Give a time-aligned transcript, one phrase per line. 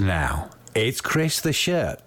[0.00, 2.00] Now, it's Chris the Shirt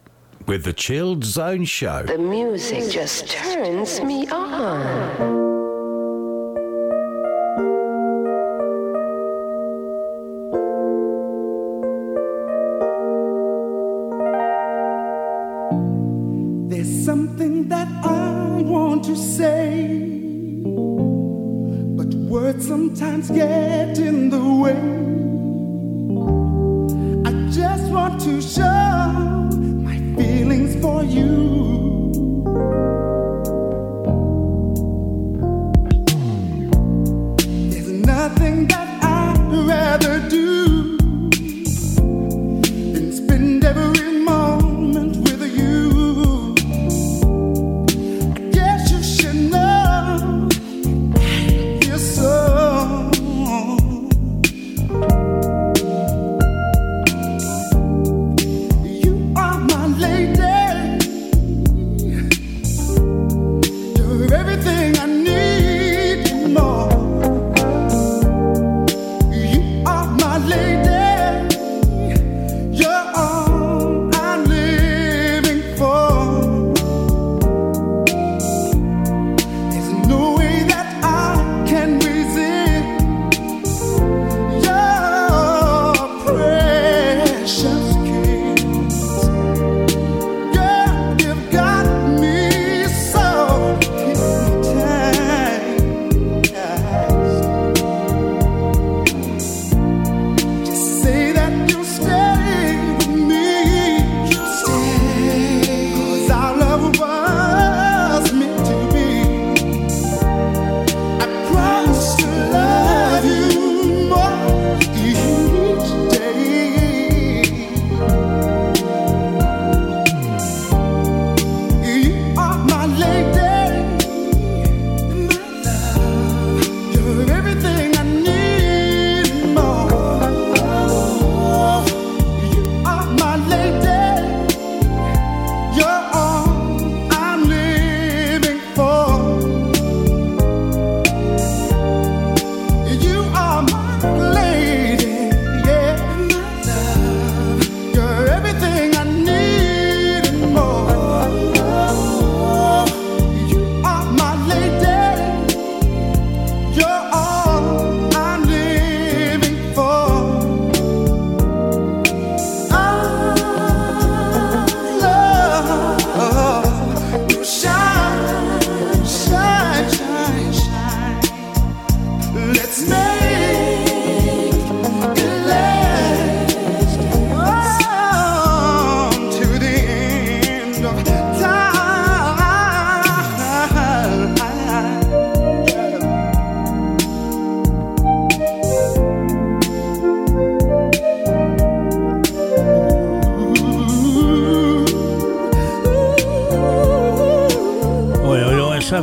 [0.47, 2.03] with the Chilled Zone Show.
[2.03, 5.40] The music just turns me on.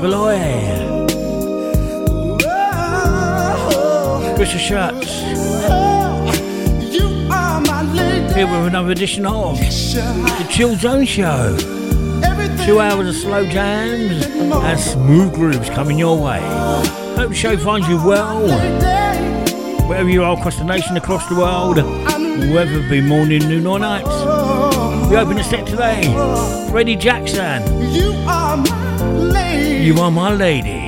[0.01, 0.39] Beloy.
[4.37, 5.21] Crystal Shots.
[8.35, 11.57] Here with another edition of The Chill Zone Show.
[12.65, 16.41] Two hours of slow jams and smooth grooves coming your way.
[17.17, 18.47] Hope the show finds you well.
[19.89, 21.79] Wherever you are across the nation, across the world,
[22.55, 24.07] whether it be morning, noon or night.
[25.11, 26.03] We open the set today.
[26.71, 27.63] Freddie Jackson.
[29.89, 30.88] You are my lady.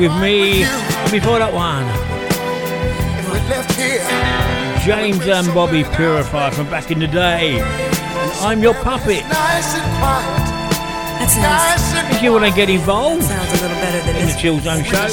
[0.00, 0.64] with me.
[0.64, 1.84] And before that one,
[4.82, 7.60] James and Bobby Purify from back in the day.
[7.60, 9.22] And I'm your puppet.
[11.20, 12.16] That's nice.
[12.16, 14.82] If you want to get involved, sounds a little better than in the Chill Zone
[14.84, 15.06] show.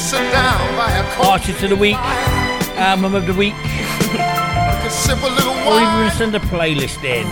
[1.21, 1.97] Artist of the week,
[2.77, 3.55] album of the week,
[5.67, 7.27] or even send a playlist in.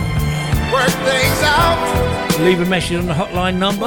[0.70, 2.36] Work things out.
[2.40, 3.86] Leave a message on the hotline number.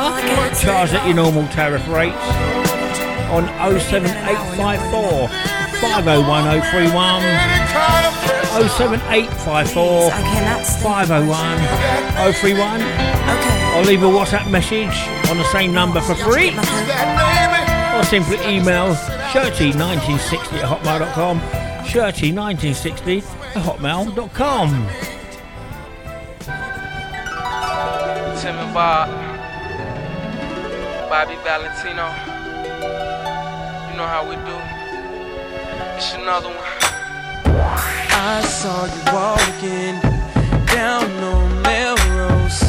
[0.60, 2.18] Charge at your normal tariff rates
[3.32, 3.46] on
[3.80, 5.28] 07854
[5.80, 7.22] 501031.
[8.50, 10.12] 07854
[10.82, 12.82] 501 031.
[13.76, 16.50] Or leave a WhatsApp message on the same number for free.
[17.96, 18.96] Or simply email
[19.32, 21.40] shirty1960 at hotmail.com.
[21.86, 23.24] Shirty1960
[23.56, 24.70] at hotmail.com.
[28.42, 29.10] Tim and Bob.
[31.10, 32.29] Bobby Valentino
[34.00, 34.58] know how we do.
[35.98, 36.58] It's another one.
[38.12, 40.00] I saw you walking
[40.68, 42.62] down on Melrose.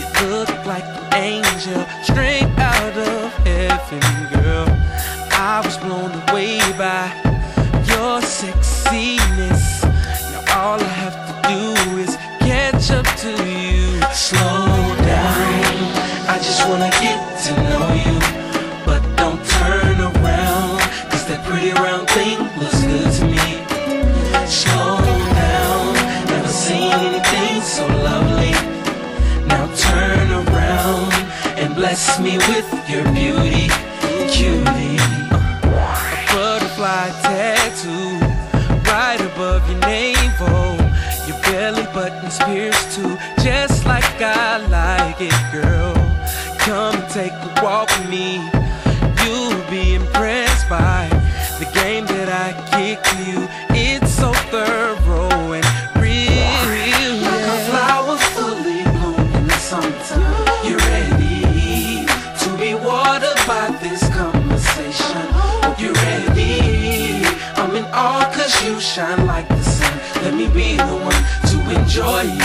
[0.00, 4.00] You look like an angel, straight out of heaven,
[4.32, 4.66] girl.
[5.30, 7.27] I was blown away by.
[38.84, 40.76] right above your navel.
[41.26, 45.77] Your belly button's pierced too, just like I like it, girl.
[71.98, 72.37] joy.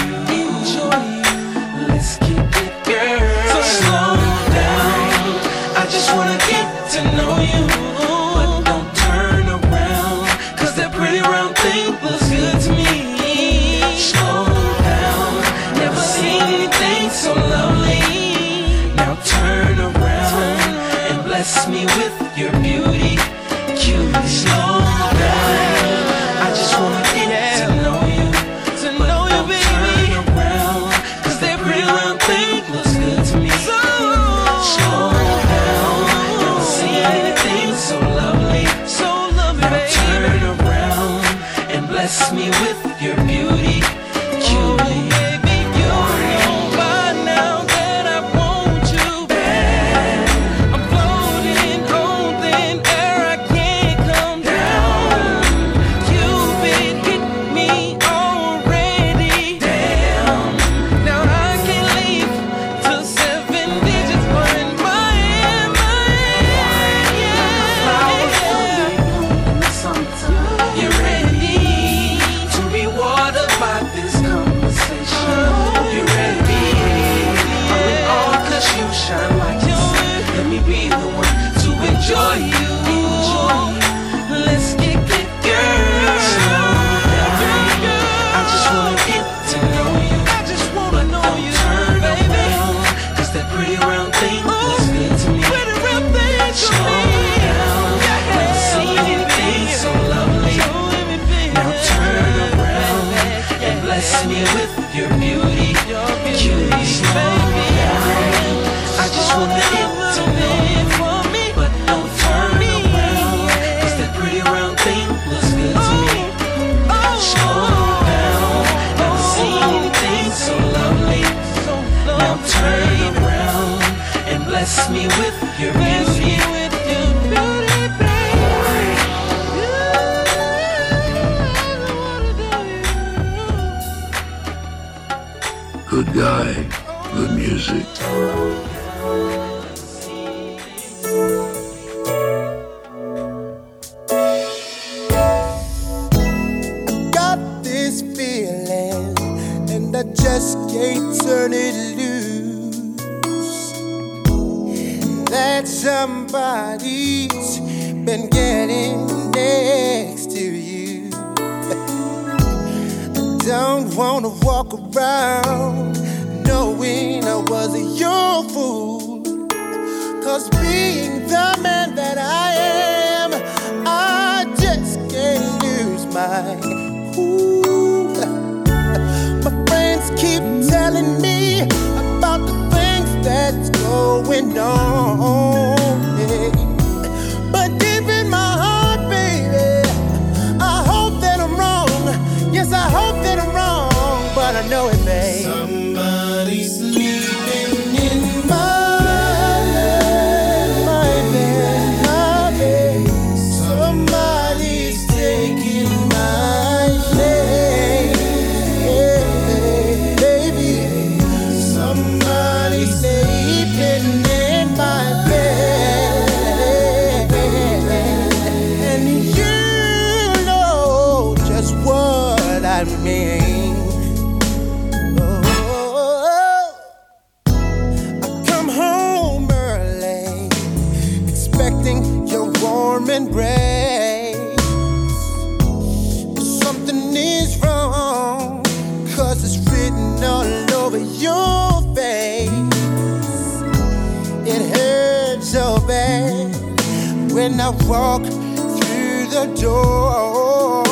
[247.88, 250.84] walk through the door.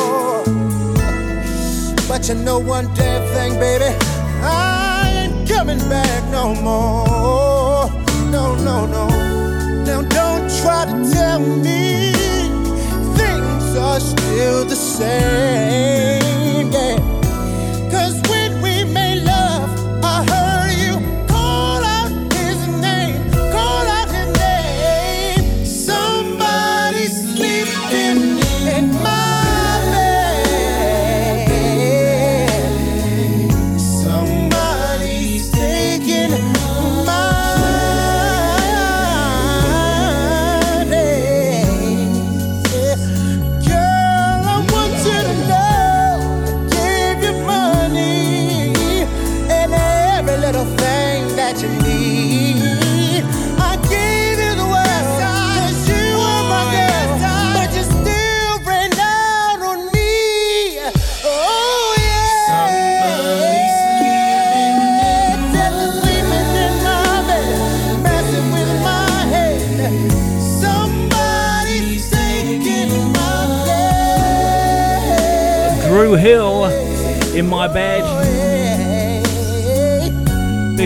[2.08, 3.96] But you know one damn thing, baby,
[4.42, 7.88] I ain't coming back no more.
[8.30, 9.08] No, no, no.
[9.84, 12.12] Now don't try to tell me
[13.16, 16.21] things are still the same.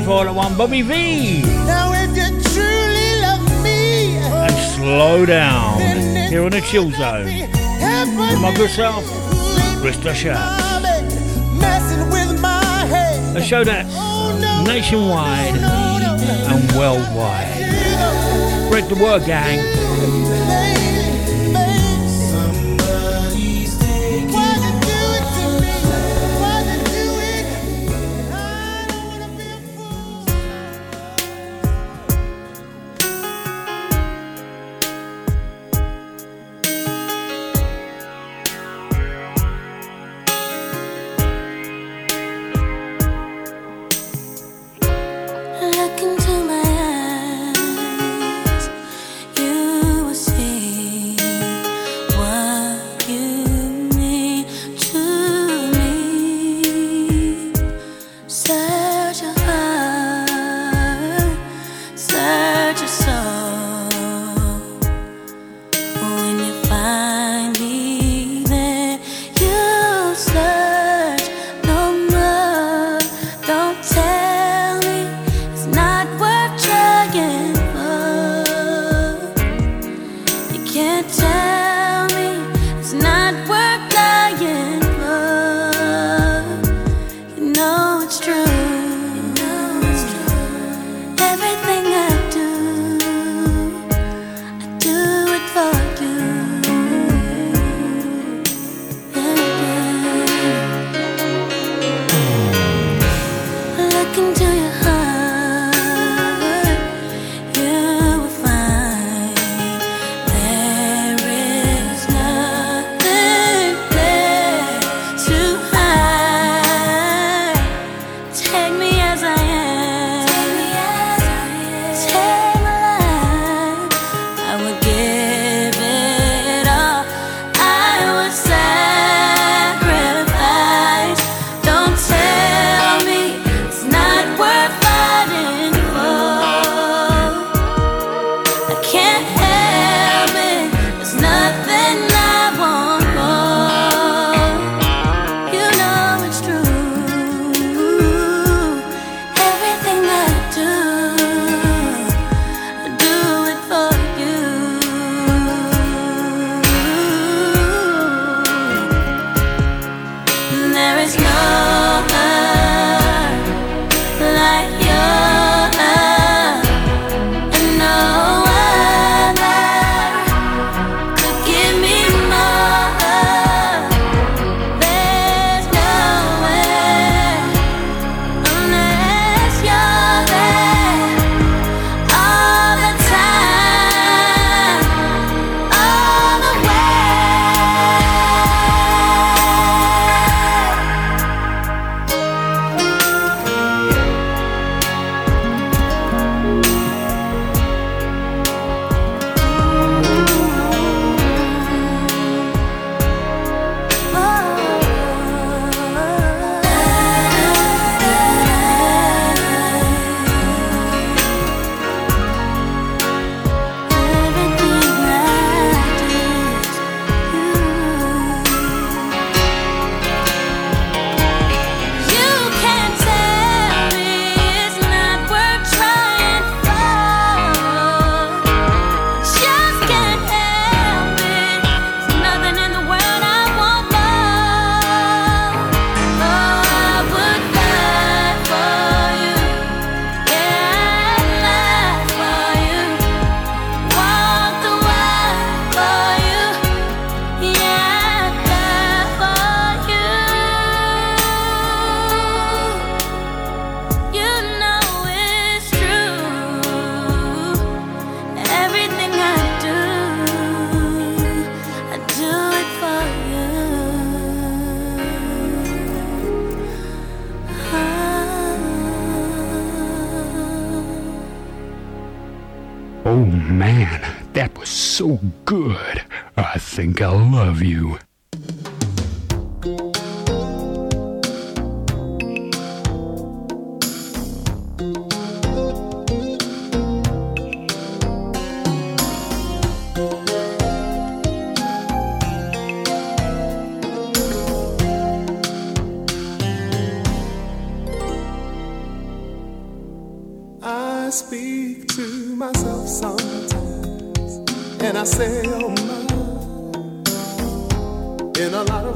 [0.06, 1.42] 401 Bobby V.
[1.66, 5.80] Now if you truly love me, and slow down
[6.30, 7.24] here on the chill zone.
[7.24, 9.04] With my good self,
[9.82, 10.38] Krista Sharp.
[13.36, 17.52] A show that's oh, nationwide and worldwide.
[18.68, 19.58] Spread the word, gang.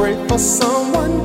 [0.00, 1.19] pray for someone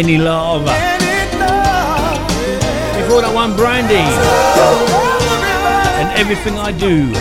[0.00, 0.64] Any Love.
[2.96, 3.96] Before that one, Brandy.
[6.00, 7.12] And everything I do,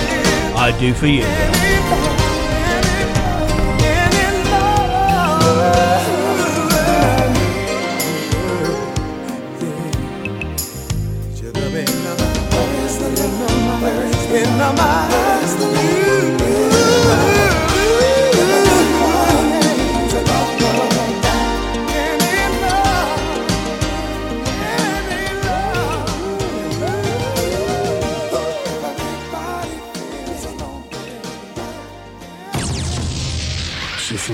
[0.56, 1.69] I do for you.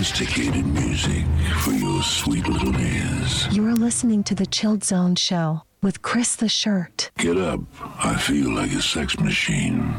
[0.05, 1.25] sophisticated music
[1.63, 3.47] for your sweet little ears.
[3.51, 7.09] You are listening to The Chilled Zone Show with Chris the Shirt.
[7.17, 7.59] Get up.
[7.81, 9.95] I feel like a sex machine.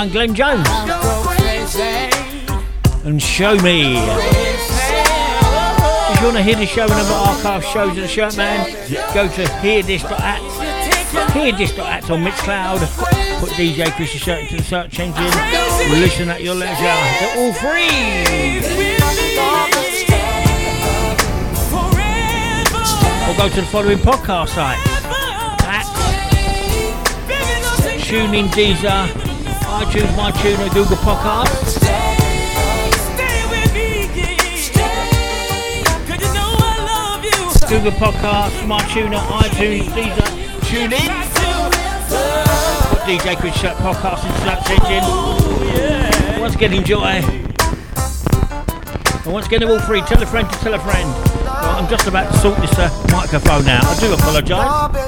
[0.00, 0.66] one, Glenn Jones.
[3.04, 3.96] And show me.
[6.08, 8.66] If you want to hear the show and other archive shows of the Shirt Man,
[9.12, 10.40] go to hearthis.at,
[11.32, 13.40] hearthis.at on Mixcloud.
[13.40, 15.24] Put DJ Chris Shirt into the search engine.
[16.00, 16.76] Listen at your leisure.
[17.20, 17.90] They're all free.
[23.28, 24.78] Or go to the following podcast site.
[28.10, 29.19] TuneIn, Deezer,
[29.80, 31.80] iTunes, MyTuner, Google Podcasts.
[37.66, 41.10] Google Podcasts, MyTuner, iTunes, Deezer, uh, tune in.
[42.90, 46.40] Put DJ Chris Shirt Podcast in Slaps Engine.
[46.40, 47.22] Once again, enjoy.
[49.24, 50.02] And once again, they're all free.
[50.02, 51.08] Tell a friend to tell a friend.
[51.44, 53.84] Well, I'm just about to sort this uh, microphone out.
[53.84, 55.00] I do apologise.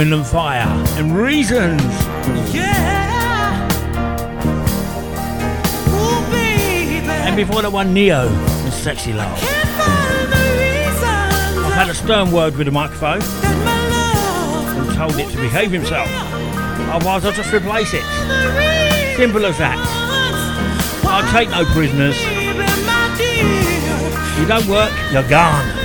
[0.00, 0.64] Wind and Fire
[0.96, 1.82] and Reasons.
[2.54, 3.68] Yeah.
[5.90, 6.24] Ooh,
[7.04, 9.38] and before that one, Ne-Yo and Sexy Love.
[11.66, 16.08] I've had a stern word with the microphone and told it to behave himself.
[16.08, 18.04] Otherwise, I'll just replace it.
[19.18, 19.76] Simple as that.
[21.04, 22.18] I'll take no prisoners.
[24.40, 25.79] You don't work, you're gone.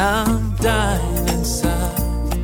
[0.00, 2.34] I'm dying inside,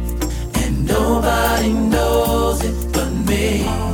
[0.57, 3.86] and nobody knows it but me.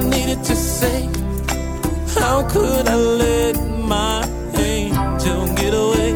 [0.00, 1.08] I needed to say.
[2.18, 3.56] How could I let
[3.94, 4.24] my
[4.56, 6.12] angel get away?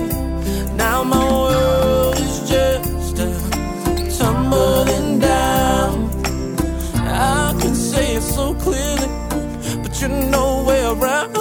[0.74, 3.28] Now my world is just a
[4.16, 6.08] tumbling down.
[6.96, 9.10] I can say it so clearly,
[9.82, 11.34] but you're nowhere around.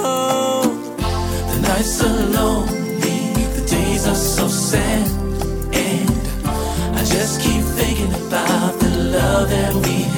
[1.52, 3.20] The nights are lonely,
[3.58, 5.08] the days are so sad,
[5.72, 6.10] and
[7.00, 10.13] I just keep thinking about the love that we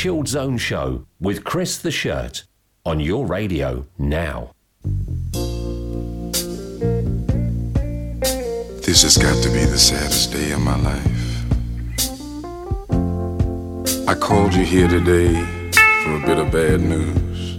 [0.00, 2.44] Chilled Zone Show with Chris the Shirt
[2.86, 4.54] on your radio now.
[8.80, 11.44] This has got to be the saddest day of my life.
[14.08, 15.34] I called you here today
[16.02, 17.58] for a bit of bad news.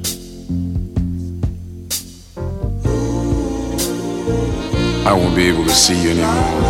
[5.06, 6.62] I won't be able to see you anymore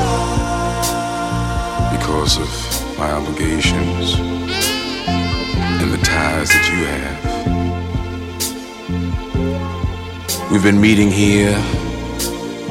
[1.98, 4.41] because of my obligations
[5.92, 7.20] the ties that you have.
[10.50, 11.54] We've been meeting here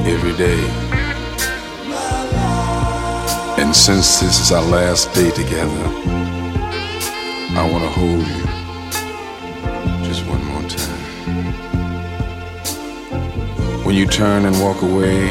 [0.07, 0.59] every day.
[3.61, 5.85] And since this is our last day together,
[7.55, 8.45] I want to hold you
[10.07, 11.53] just one more time.
[13.83, 15.29] When you turn and walk away,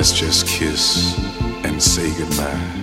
[0.00, 1.18] Let's just kiss
[1.62, 2.79] and say goodbye.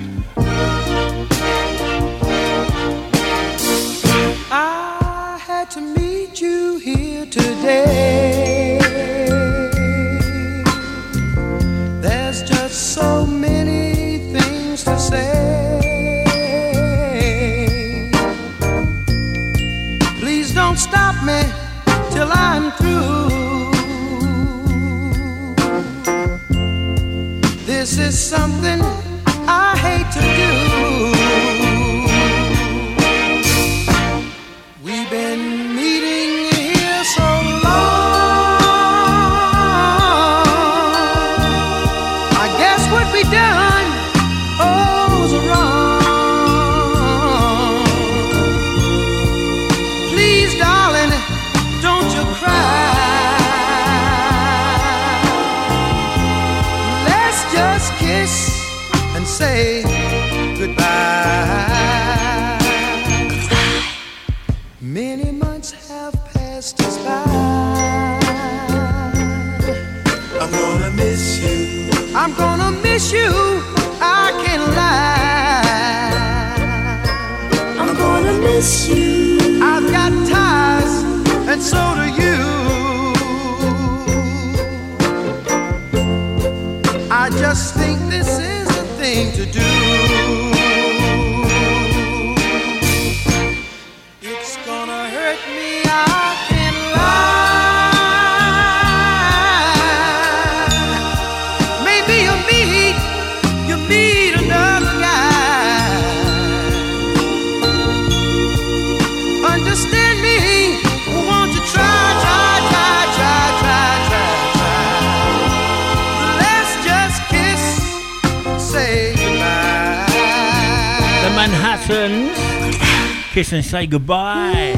[121.87, 124.73] Kiss and Say Goodbye.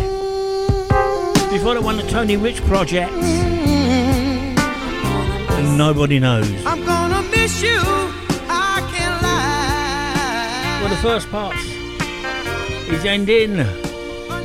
[1.49, 3.12] Before that one, the Tony Rich Project.
[5.51, 6.47] And nobody knows.
[6.68, 7.80] I'm gonna miss you.
[8.47, 10.82] I can't lie.
[10.82, 11.55] Well, the first part
[12.93, 13.57] is ending.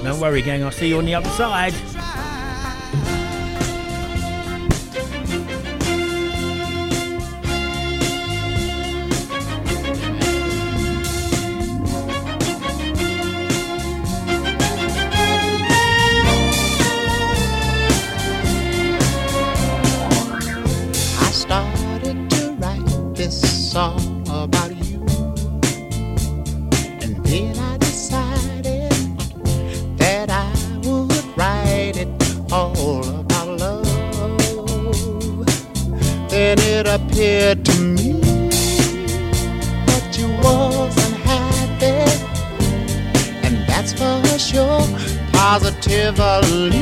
[0.02, 0.64] Don't worry, gang.
[0.64, 1.74] I'll see you on the other side.
[46.16, 46.73] never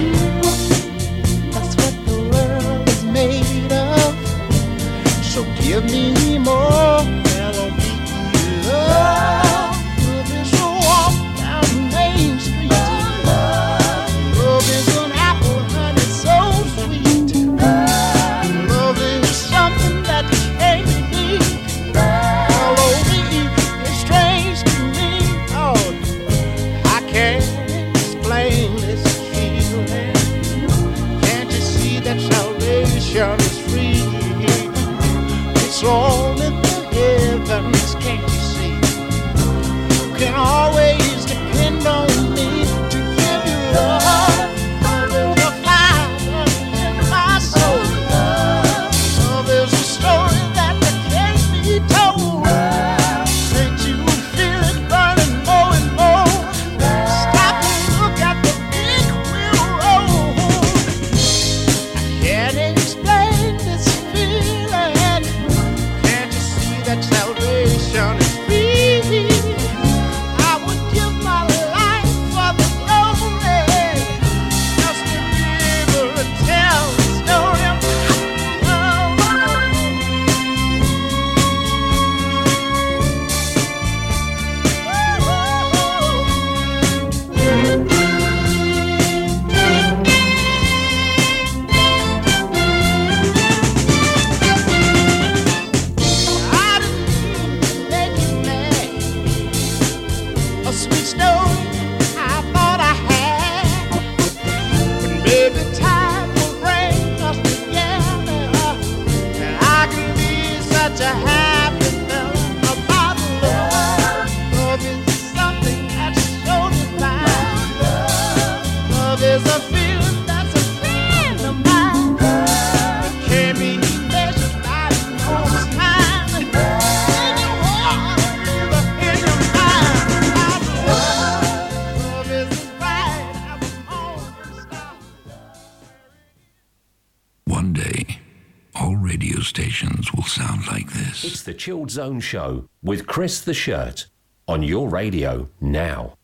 [141.72, 144.04] Chilled Zone Show with Chris the Shirt
[144.46, 146.18] on your radio now.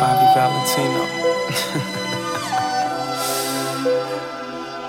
[0.00, 1.02] Bobby Valentino.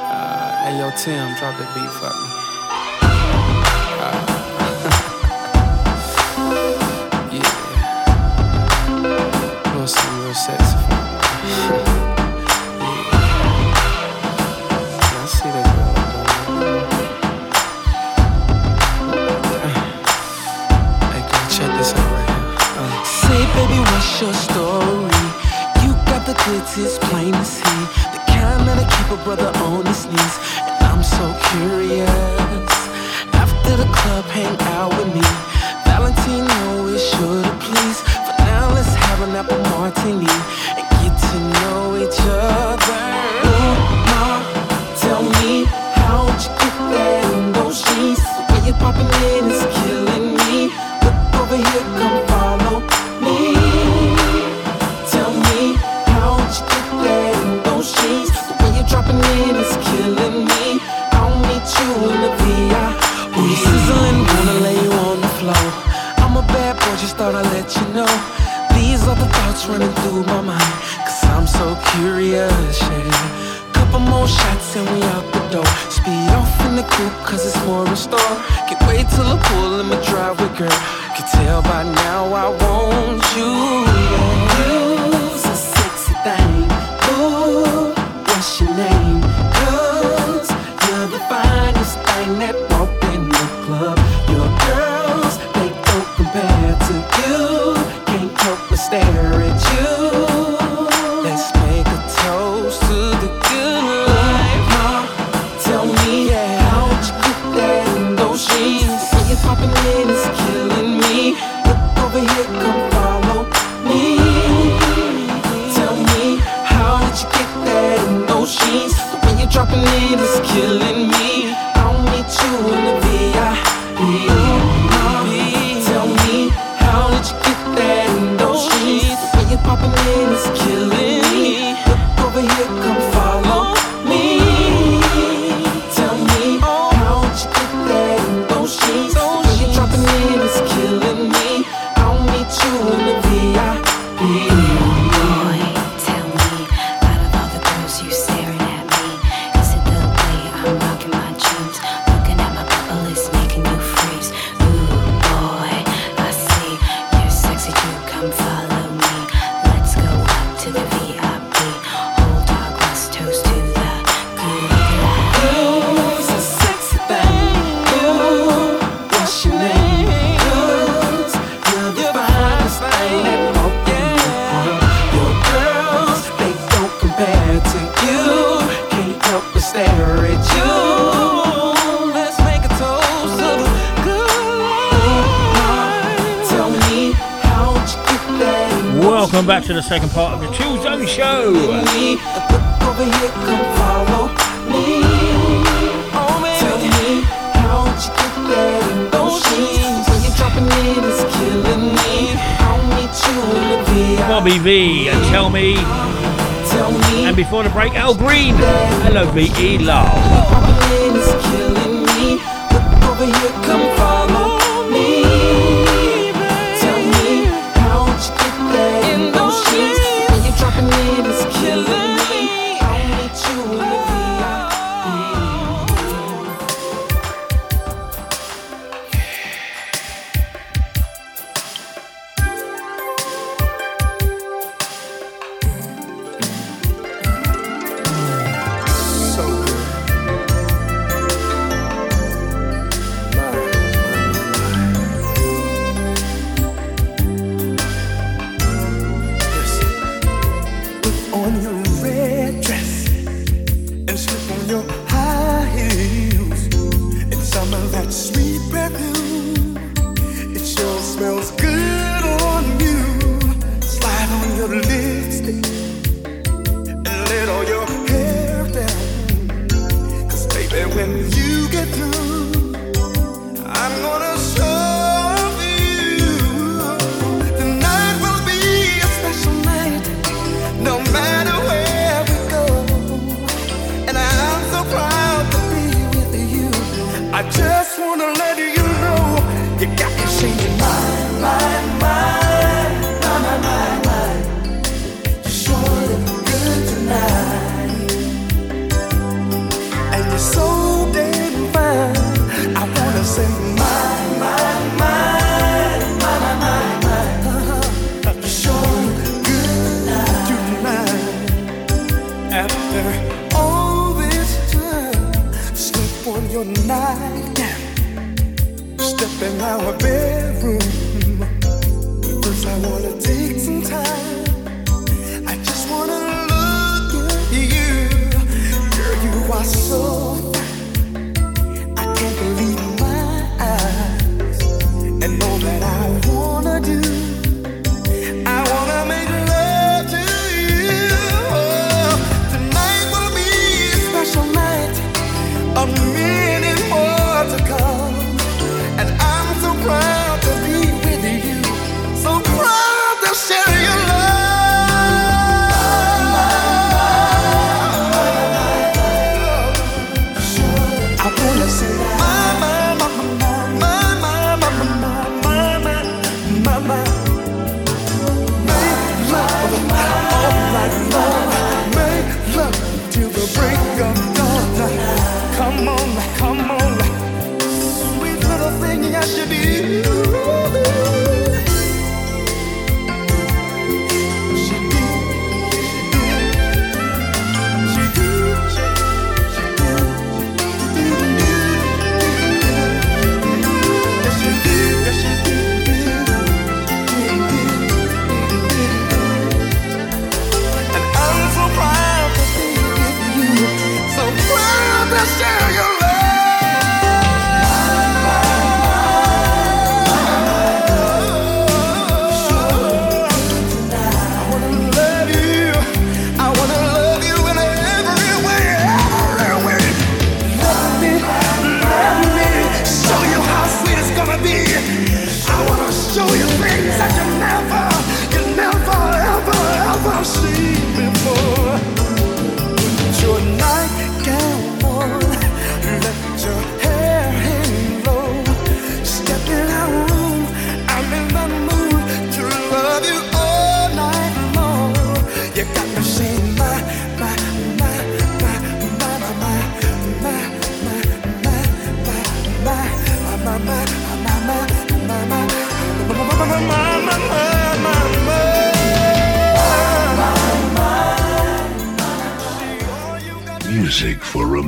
[0.05, 2.38] uh, hey, yo, Tim, drop the beat for me.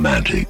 [0.02, 0.48] romantic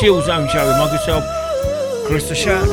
[0.00, 1.22] Chill Zone Show with myself,
[2.30, 2.70] the Schatz.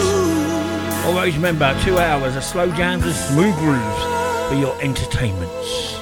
[1.05, 5.96] Always remember, two hours of slow jams and smooth grooves for your entertainments.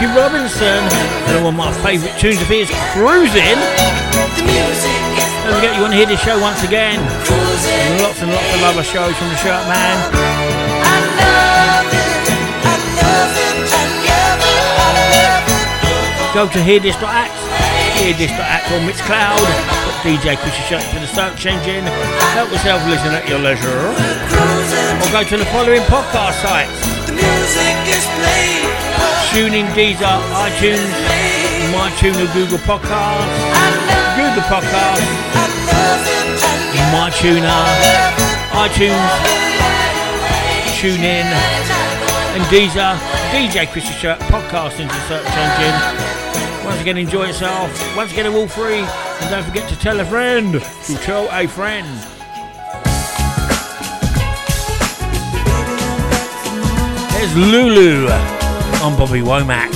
[0.00, 0.80] Smokey Robinson.
[1.28, 3.60] And one of my favourite tunes of his, Cruising.
[5.44, 6.96] Don't forget you want to hear this show once again.
[6.96, 9.96] And lots and lots of other shows from the Shirt Man.
[16.32, 17.30] Go to hearthis.at,
[18.00, 19.44] hearthis.at on Mixcloud.
[20.00, 21.84] DJ Chrissy Shirt to the search engine.
[22.32, 23.68] Help yourself listen at your leisure.
[23.68, 26.99] Or go to the following podcast sites.
[29.30, 30.90] TuneIn, Deezer, iTunes,
[31.72, 33.30] MyTuner, Google Podcasts,
[34.16, 35.06] Google Podcasts,
[36.92, 37.62] MyTuner,
[38.52, 39.10] iTunes,
[40.78, 41.28] TuneIn,
[42.34, 42.98] and Deezer.
[43.30, 46.66] DJ Chrissy Shirt podcast into search engine.
[46.66, 47.96] Once again, enjoy yourself.
[47.96, 48.80] Once again, all free.
[48.80, 52.19] And don't forget to tell a friend to tell a friend.
[57.20, 58.08] There's Lulu
[58.82, 59.74] on Bobby Womack.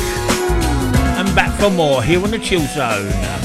[1.19, 3.44] And back for more here on the Chill Zone.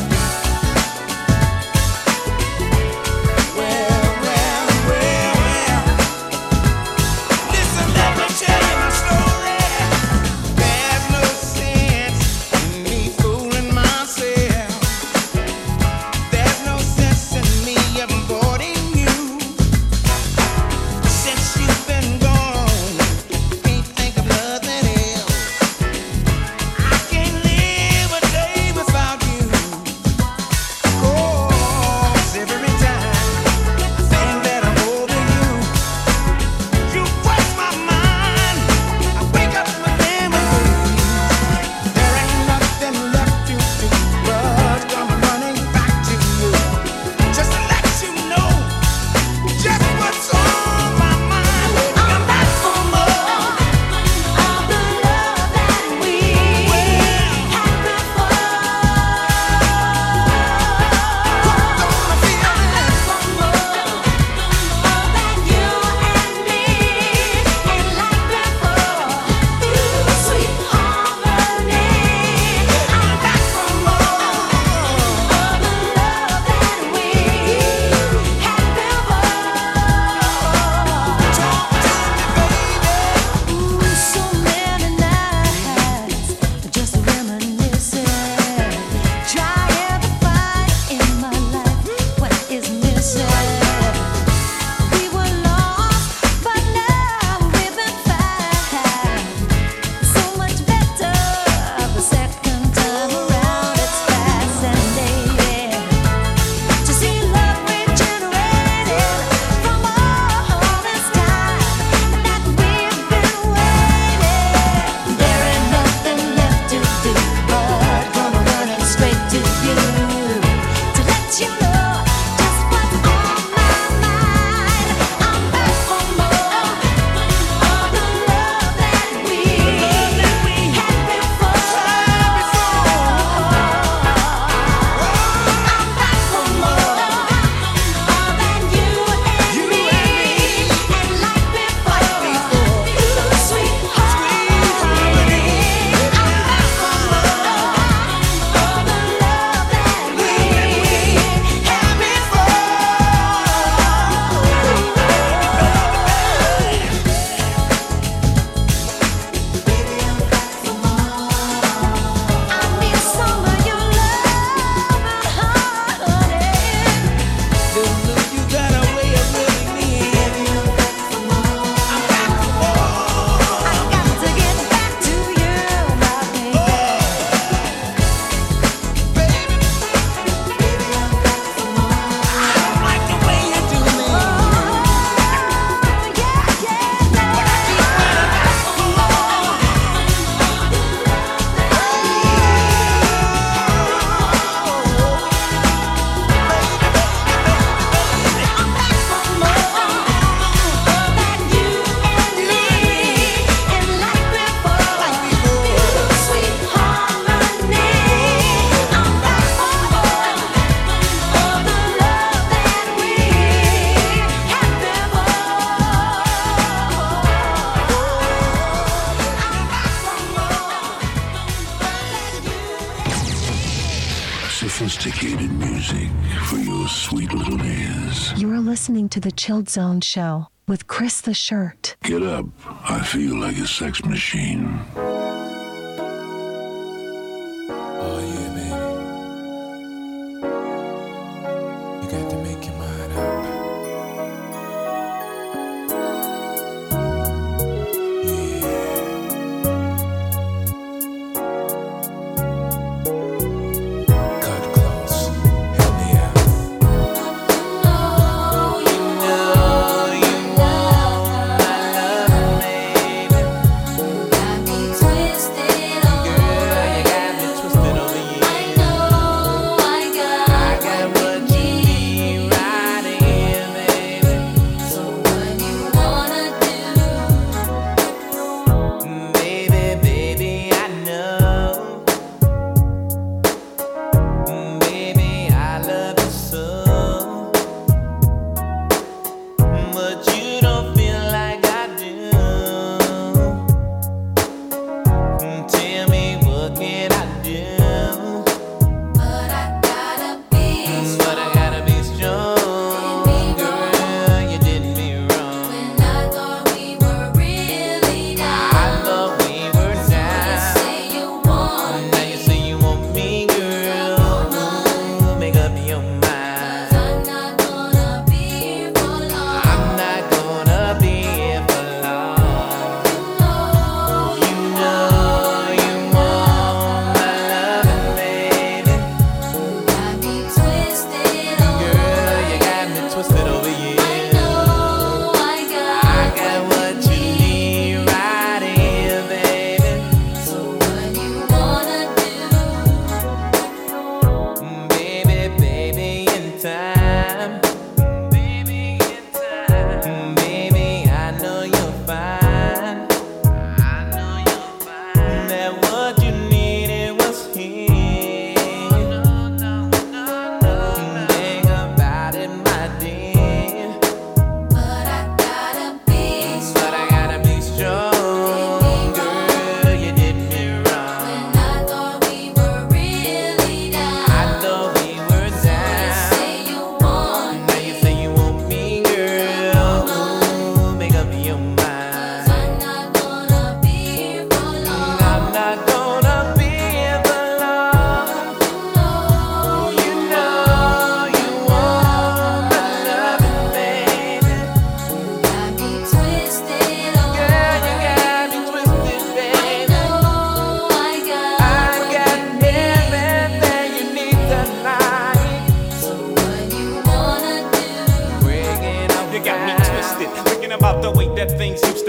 [229.30, 231.96] The Chilled Zone Show with Chris the Shirt.
[232.02, 232.48] Get up.
[232.66, 234.80] I feel like a sex machine.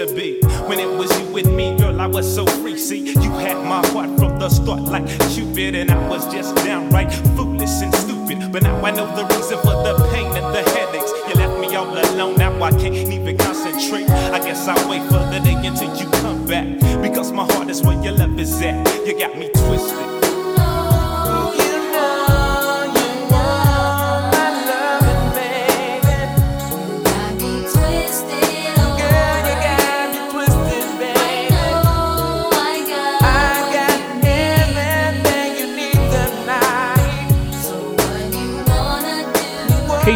[0.07, 0.41] To be.
[0.67, 2.79] When it was you with me, girl, I was so free.
[2.79, 7.13] See, you had my heart from the start, like Cupid, and I was just downright
[7.37, 8.51] foolish and stupid.
[8.53, 11.13] But now I know the reason for the pain and the headaches.
[11.29, 14.09] You left me all alone, now I can't even concentrate.
[14.09, 16.67] I guess I'll wait for the day until you come back.
[17.03, 19.07] Because my heart is where your love is at.
[19.07, 20.20] You got me twisted.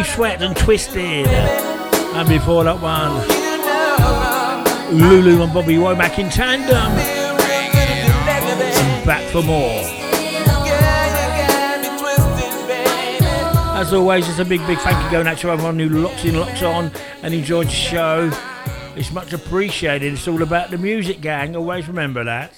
[0.03, 1.27] Sweat and Twisted.
[1.27, 3.13] And before that one,
[4.99, 6.91] Lulu and Bobby Womack in tandem.
[8.77, 9.81] And back for more.
[13.77, 16.39] As always, it's a big, big thank you going out to everyone who locks in,
[16.39, 16.91] locks on,
[17.21, 18.31] and enjoyed the show.
[18.95, 20.13] It's much appreciated.
[20.13, 21.55] It's all about the music, gang.
[21.55, 22.53] Always remember that.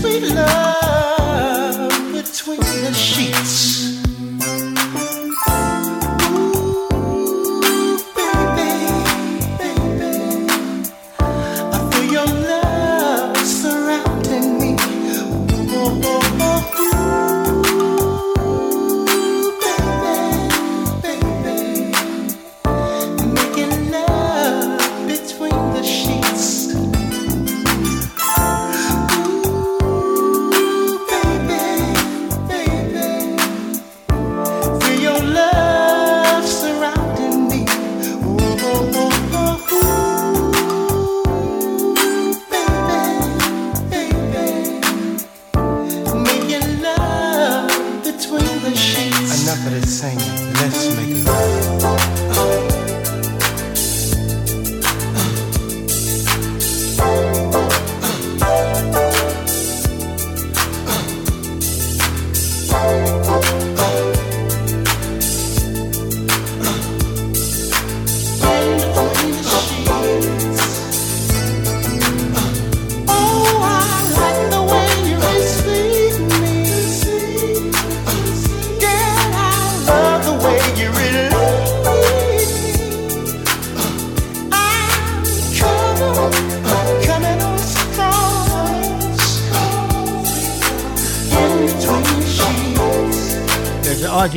[0.00, 0.77] sweet love.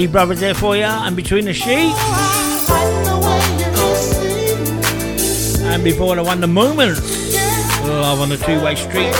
[0.02, 2.00] Anthony Brothers there for you, and Between the Sheets.
[5.62, 7.36] And before the one, the moments.
[7.84, 9.14] Love on the two-way street.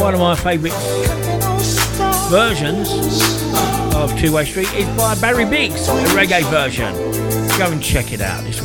[0.00, 0.76] One of my favourite
[2.30, 2.88] versions
[3.96, 6.94] of Two Way Street is by Barry Biggs, the reggae version.
[7.58, 8.46] Go and check it out.
[8.46, 8.60] It's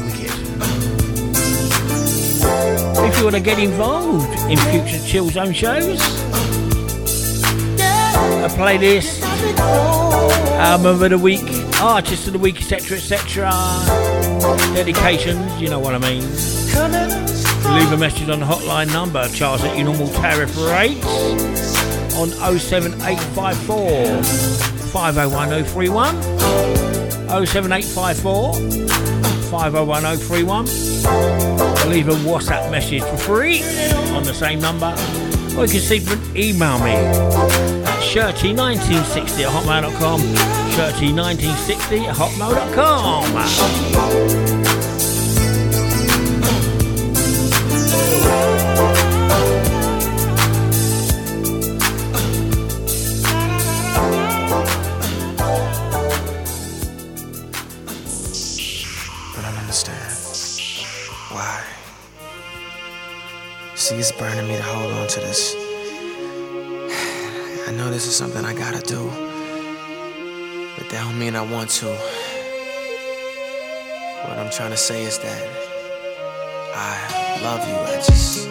[3.08, 6.00] if you want to get involved in future Chill Zone shows,
[8.46, 9.24] a playlist,
[10.60, 11.42] album of the week,
[11.82, 13.50] artist of the week, etc., etc.
[14.76, 16.22] Dedications, you know what I mean.
[17.74, 21.04] Leave a message on the hotline number charged at your normal tariff rates
[22.14, 26.22] on 07854 501031.
[27.48, 28.54] 07854
[29.50, 30.66] 501031.
[31.90, 33.64] Leave a WhatsApp message for free
[34.14, 34.96] on the same number
[35.58, 37.85] or you can even email me
[38.16, 40.22] Shirty1960 at hotmail.com.
[40.72, 43.26] Shirty1960 at hotmail.com.
[74.56, 75.50] trying to say is that
[76.74, 77.76] I love you.
[77.76, 78.48] I just,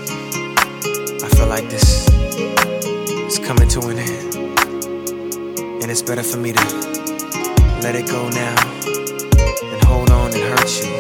[1.25, 2.07] I feel like this
[3.27, 4.35] is coming to an end,
[5.83, 6.65] and it's better for me to
[7.81, 8.55] let it go now
[9.73, 10.93] and hold on and hurt you.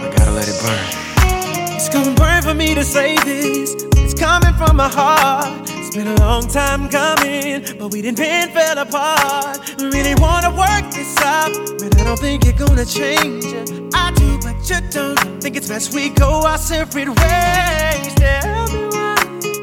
[0.00, 1.76] I gotta let it burn.
[1.76, 3.74] It's gonna burn for me to say this.
[3.96, 5.68] It's coming from my heart.
[5.68, 9.60] It's been a long time coming, but we didn't been fell apart.
[9.76, 11.52] We really wanna work this out,
[12.04, 13.70] I don't think you're gonna change it.
[13.94, 15.40] I do, but you don't.
[15.42, 18.14] Think it's best we go our separate ways.
[18.16, 19.16] Tell me why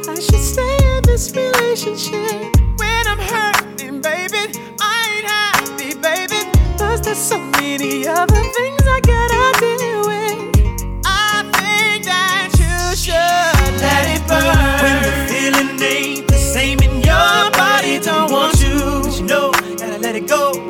[0.10, 4.58] I should stay in this relationship when I'm hurting, baby.
[4.82, 6.50] I ain't happy, baby.
[6.80, 11.06] Cause there's so many other things I gotta deal with.
[11.06, 14.82] I think that you should let it burn.
[14.82, 18.80] When the feeling ain't the same in your body, don't want you.
[19.04, 20.61] But you know, gotta let it go.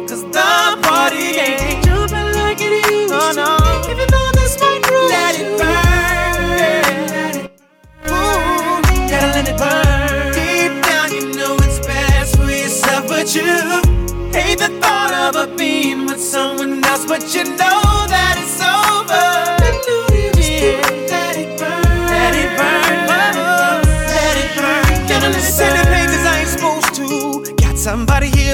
[1.41, 3.57] Cause the party ain't like it used oh, no.
[3.57, 3.91] to.
[3.91, 6.85] Even though this might bruise Let it burn.
[8.07, 10.33] Ooh, gotta let it burn.
[10.37, 13.43] Deep down, you know it's best for yourself, but you
[14.31, 19.60] hate the thought of a being with someone else, but you know that it's over.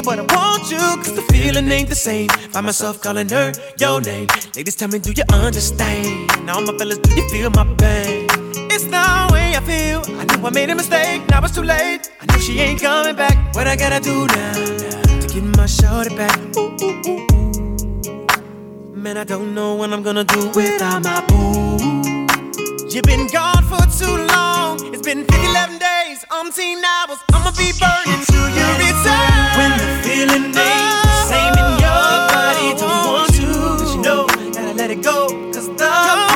[0.07, 0.85] But I want you.
[1.03, 2.29] Cause the feeling ain't the same.
[2.53, 4.27] Find myself calling her your name.
[4.55, 6.31] Ladies, tell me, do you understand?
[6.45, 8.25] Now, my fellas, do you feel my pain?
[8.73, 9.03] It's the
[9.33, 9.99] way I feel.
[10.19, 12.09] I knew I made a mistake, now it's too late.
[12.21, 13.35] I know she ain't coming back.
[13.53, 16.37] What I gotta do now, now to get my shorty back?
[16.55, 18.95] Ooh, ooh, ooh, ooh.
[19.03, 21.97] Man, I don't know what I'm gonna do without my boo.
[22.89, 24.79] You've been gone for too long.
[24.93, 25.66] It's been 50, 11
[26.17, 27.19] days, umpteen hours.
[27.33, 29.31] I'ma be burning till you return.
[29.57, 33.47] When the feeling ain't the same in your body, don't want to.
[33.77, 35.27] But you know, gotta let it go.
[35.53, 35.89] Cause the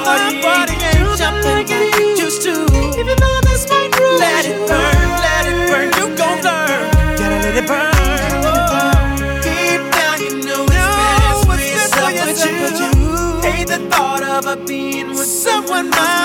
[0.03, 2.53] party, party ain't jumping like it used to.
[2.99, 5.87] Even though this might bruise Let it burn, let it burn.
[5.97, 6.91] You gon' learn.
[7.17, 7.91] Gotta let it burn.
[9.45, 12.13] Deep down, you know it's best for yourself,
[12.61, 12.91] but you
[13.41, 16.20] hate the thought of a being with someone else.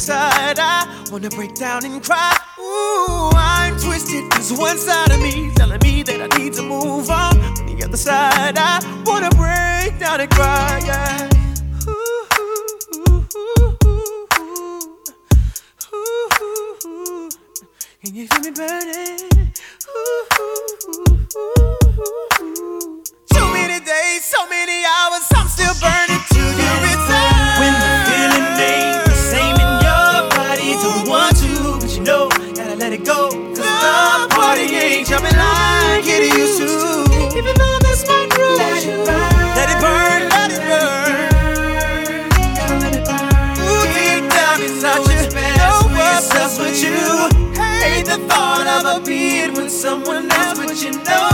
[0.00, 2.34] On the other side, I wanna break down and cry.
[2.58, 7.10] Ooh, I'm twisted 'cause one side of me telling me that I need to move
[7.10, 7.38] on.
[7.38, 10.80] On the other side, I wanna break down and cry.
[10.86, 11.28] Yeah.
[18.02, 19.52] Can you feel me burning?
[23.34, 27.29] So many days, so many hours, I'm still burning till you return.
[48.70, 51.29] Thought of a being with someone else, but you know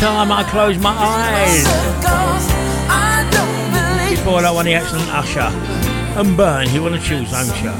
[0.00, 1.64] time I close my eyes.
[4.10, 5.40] Before that one, the excellent Usher
[6.18, 7.70] and Burn, you want to choose me too.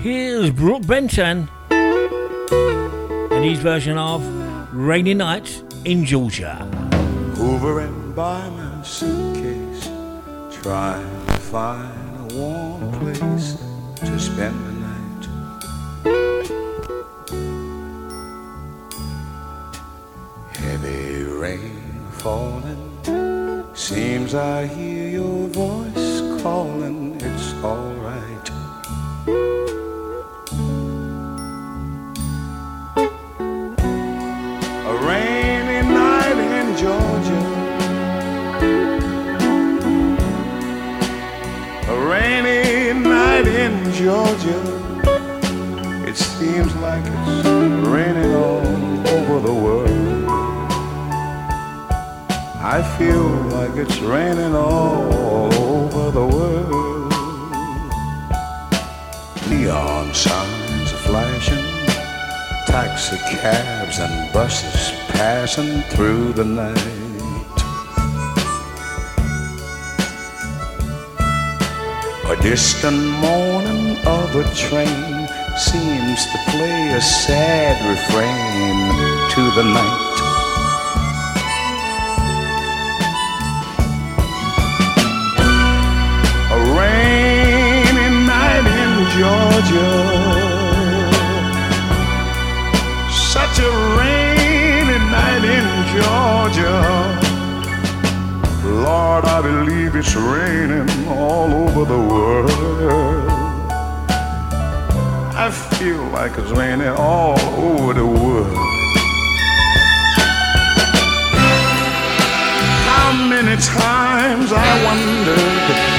[0.00, 6.56] Here's Brook Benton and his version of Rainy Night in Georgia.
[7.36, 9.88] Hovering by my suitcase,
[10.60, 13.56] trying to find a warm place
[13.96, 15.28] to spend the night.
[20.54, 25.37] Heavy rain falling, seems I hear your
[65.58, 66.78] through the night.
[72.30, 78.78] A distant moaning of a train seems to play a sad refrain
[79.34, 80.18] to the night.
[86.52, 90.17] A rainy night in Georgia.
[98.82, 103.28] Lord, I believe it's raining all over the world.
[105.34, 108.56] I feel like it's raining all over the world.
[112.86, 115.98] How many times I wondered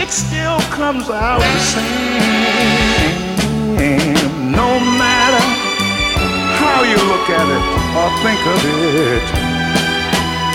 [0.00, 3.20] it still comes out the same.
[4.50, 5.44] No matter
[6.56, 9.26] how you look at it or think of it,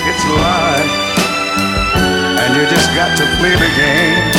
[0.07, 0.94] it's life,
[2.40, 4.32] and you just got to play the game.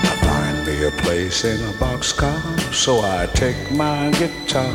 [0.00, 2.40] I find me a place in a boxcar,
[2.72, 4.74] so I take my guitar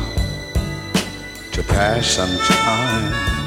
[1.50, 3.43] to pass some time.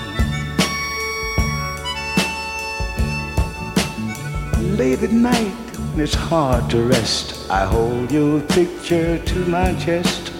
[4.77, 5.55] Late at night,
[5.91, 10.31] when it's hard to rest, I hold your picture to my chest,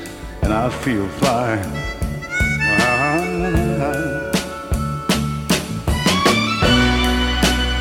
[0.43, 1.63] and I feel fine.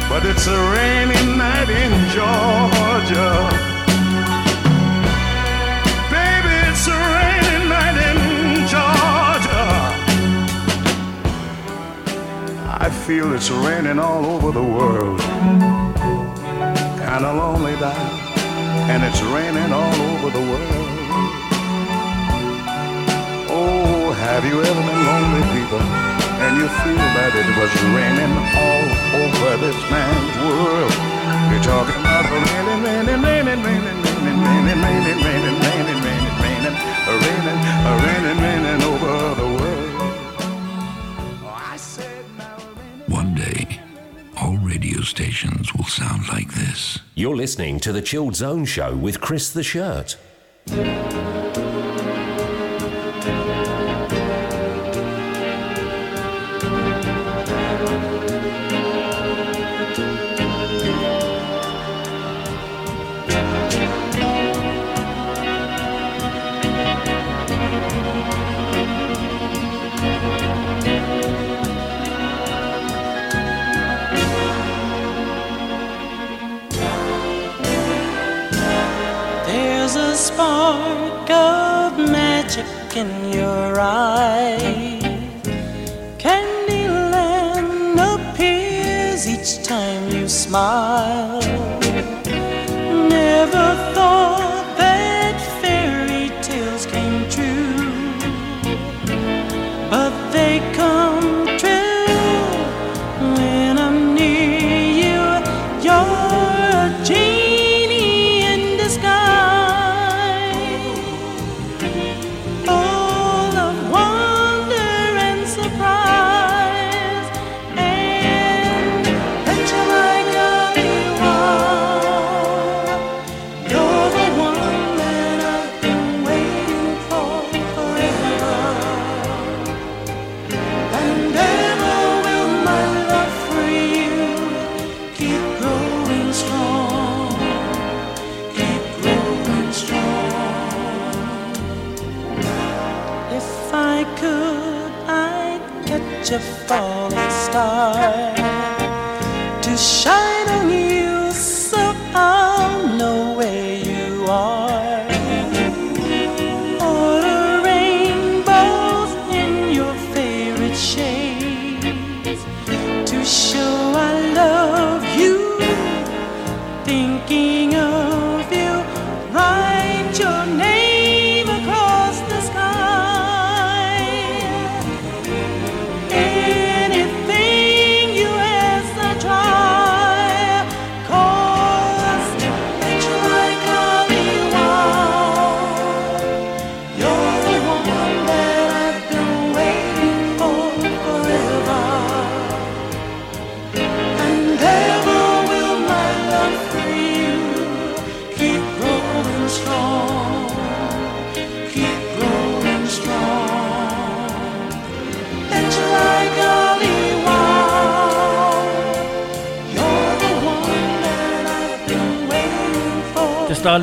[0.08, 3.32] But it's a rainy night in Georgia.
[6.08, 8.18] Baby, it's a rainy night in
[8.72, 9.64] Georgia.
[12.80, 15.20] I feel it's raining all over the world.
[17.16, 18.10] Kinda lonely down,
[18.92, 20.88] and it's raining all over the world.
[23.48, 25.80] Oh, have you ever been lonely, people?
[26.44, 28.84] And you feel that it was raining all
[29.16, 30.92] over this man's world.
[31.48, 36.76] You're talking about raining, raining, raining, raining, raining, raining, raining, raining, raining, raining, raining,
[37.24, 37.60] raining,
[38.04, 39.86] raining, raining over the world.
[43.08, 43.80] One day,
[44.36, 45.55] all radio stations
[45.88, 46.98] sound like this.
[47.14, 50.16] You're listening to The Chilled Zone Show with Chris the Shirt.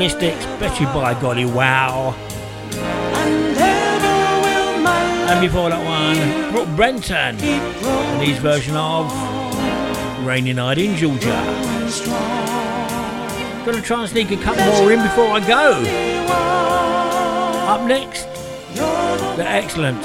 [0.03, 0.45] Mystics,
[0.81, 2.13] you, by golly wow.
[5.30, 9.09] And before that one, Brook Brenton and his version of
[10.25, 11.41] Rainy Night in Georgia.
[13.65, 15.71] Gonna try and sneak a couple more in before I go.
[17.69, 18.25] Up next,
[19.38, 20.01] the excellent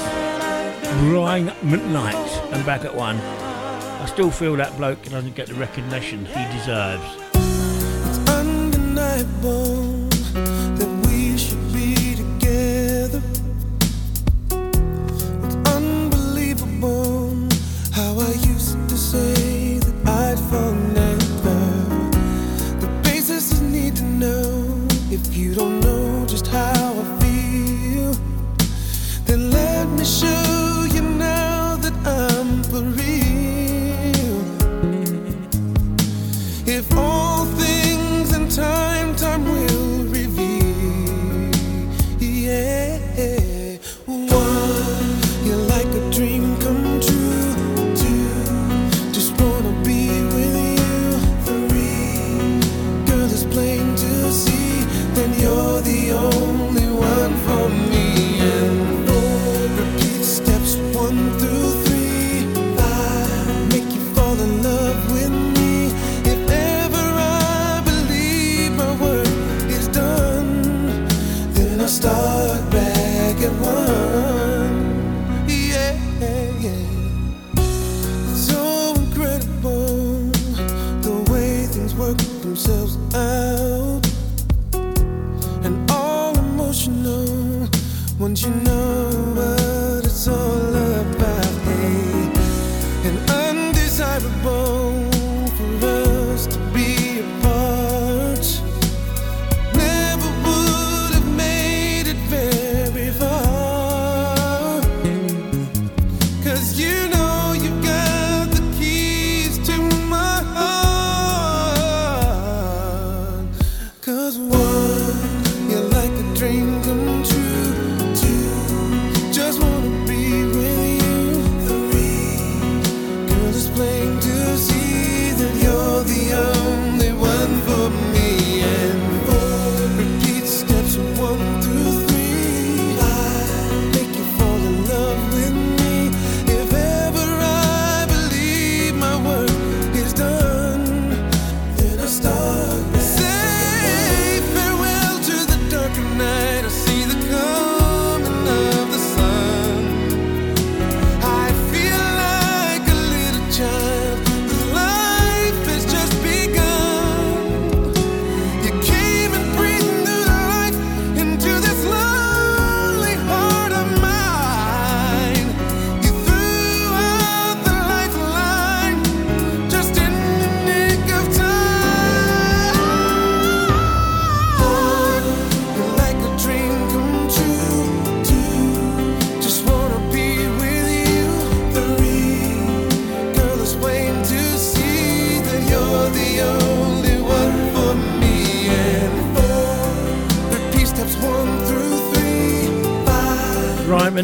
[1.09, 2.53] Brian McKnight.
[2.53, 3.17] and back at one.
[3.17, 7.18] I still feel that bloke doesn't get the recognition he deserves.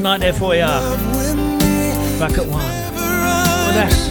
[0.05, 0.61] night there for you.
[2.19, 2.61] Back at one.
[2.61, 4.07] Well, that's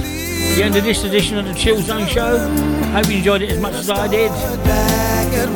[0.56, 2.36] the end of this edition of the Chill Zone Show.
[2.90, 4.32] Hope you enjoyed it as much as I did.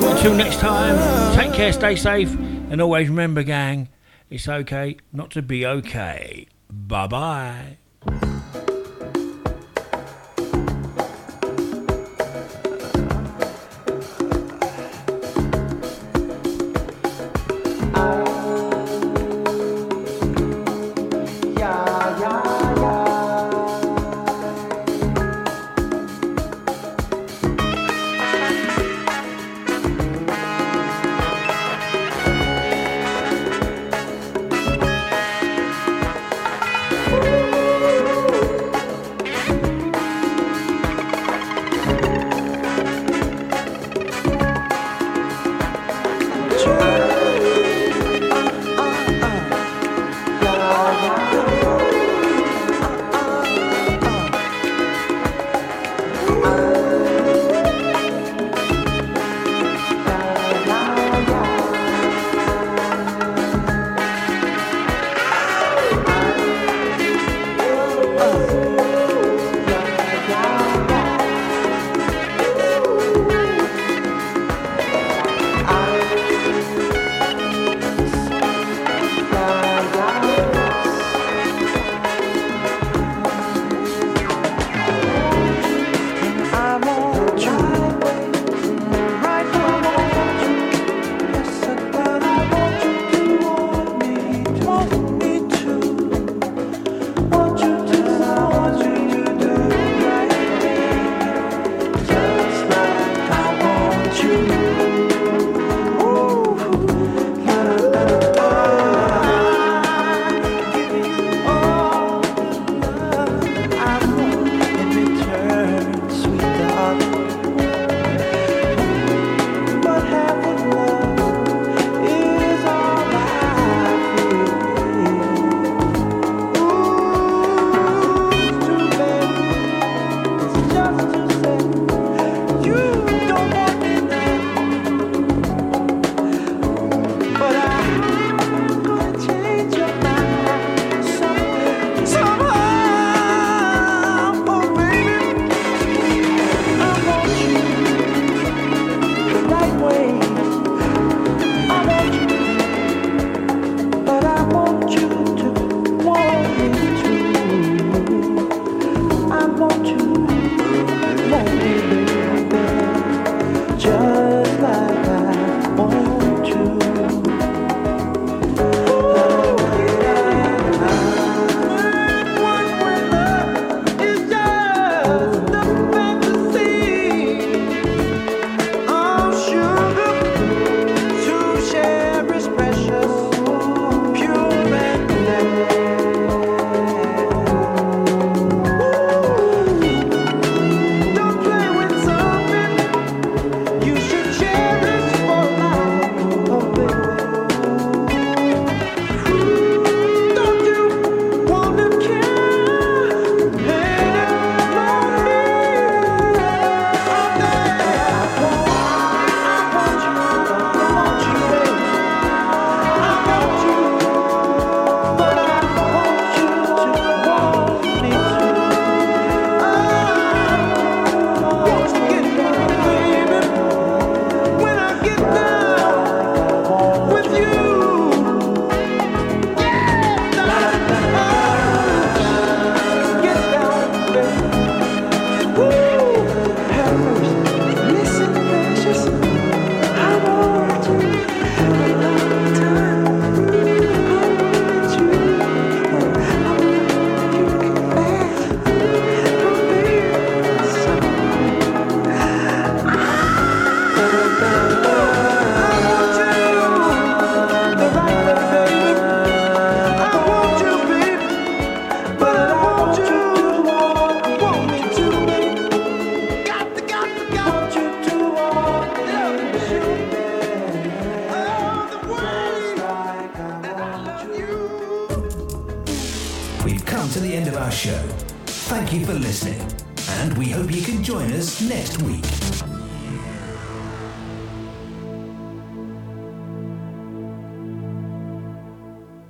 [0.05, 2.33] Until next time, take care, stay safe,
[2.71, 3.89] and always remember, gang,
[4.31, 6.47] it's okay not to be okay.
[6.71, 7.78] Bye bye.